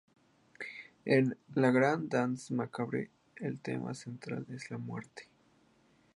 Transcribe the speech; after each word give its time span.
En 1.05 1.37
"La 1.53 1.69
Grande 1.69 2.07
Danse 2.17 2.55
Macabre" 2.55 3.11
el 3.35 3.59
tema 3.59 3.93
central 3.93 4.47
es 4.49 4.71
la 4.71 4.79
muerte. 4.79 5.29